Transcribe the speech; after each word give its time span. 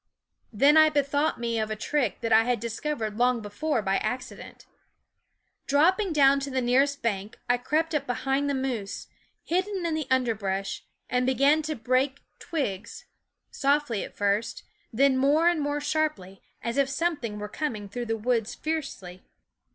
Then 0.51 0.77
I 0.77 0.89
bethought 0.89 1.39
me 1.39 1.59
of 1.59 1.69
a 1.69 1.75
trick 1.75 2.21
that 2.21 2.33
I 2.33 2.43
had 2.45 2.59
dis 2.59 2.79
covered 2.79 3.19
long 3.19 3.39
before 3.39 3.83
by 3.83 3.97
accident. 3.97 4.65
Dropping 5.67 6.11
down 6.11 6.39
to 6.39 6.49
the 6.49 6.59
nearest 6.59 7.03
bank, 7.03 7.37
I 7.47 7.57
crept 7.59 7.93
up 7.93 8.07
behind 8.07 8.49
the 8.49 8.55
moose, 8.55 9.09
hidden 9.43 9.85
in 9.85 9.93
the 9.93 10.07
underbrush, 10.09 10.83
and 11.07 11.27
began 11.27 11.61
to 11.61 11.75
break 11.75 12.21
twigs, 12.39 13.05
softly 13.51 14.03
at 14.03 14.17
first, 14.17 14.63
then 14.91 15.17
more 15.17 15.47
and 15.47 15.61
more 15.61 15.79
sharply, 15.79 16.41
as 16.63 16.77
if 16.77 16.89
something 16.89 17.37
were 17.37 17.47
coming 17.47 17.87
through 17.87 18.05
the 18.07 18.17
woods 18.17 18.55
fearlessly. 18.55 19.21